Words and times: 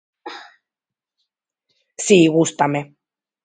Si, 2.05 2.17
gústame. 2.35 2.81